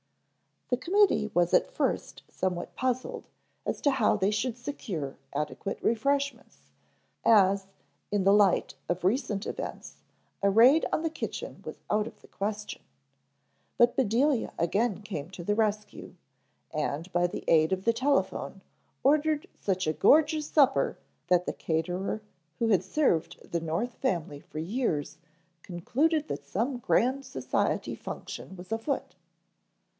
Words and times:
The 0.69 0.77
committee 0.77 1.29
was 1.35 1.53
at 1.53 1.69
first 1.75 2.23
somewhat 2.27 2.75
puzzled 2.75 3.27
as 3.67 3.81
to 3.81 3.91
how 3.91 4.15
they 4.15 4.31
should 4.31 4.57
secure 4.57 5.17
adequate 5.31 5.77
refreshments, 5.83 6.71
as, 7.23 7.67
in 8.09 8.23
the 8.23 8.33
light 8.33 8.73
of 8.89 9.03
recent 9.03 9.45
events, 9.45 9.97
a 10.41 10.49
raid 10.49 10.87
on 10.91 11.03
the 11.03 11.09
kitchen 11.11 11.61
was 11.65 11.77
out 11.91 12.07
of 12.07 12.21
the 12.21 12.27
question. 12.27 12.81
But 13.77 13.95
Bedelia 13.95 14.53
again 14.57 15.03
came 15.03 15.29
to 15.31 15.43
the 15.43 15.53
rescue, 15.55 16.15
and 16.73 17.11
by 17.11 17.27
the 17.27 17.43
aid 17.47 17.71
of 17.71 17.83
the 17.83 17.93
telephone 17.93 18.61
ordered 19.03 19.47
such 19.59 19.85
a 19.85 19.93
gorgeous 19.93 20.47
supper 20.47 20.97
that 21.27 21.45
the 21.45 21.53
caterer 21.53 22.21
who 22.57 22.69
had 22.69 22.83
served 22.83 23.51
the 23.51 23.59
North 23.59 23.93
family 23.95 24.39
for 24.39 24.57
years 24.57 25.17
concluded 25.61 26.27
that 26.29 26.47
some 26.47 26.77
grand 26.77 27.23
society 27.25 27.93
function 27.93 28.55
was 28.55 28.71
afoot. 28.71 29.15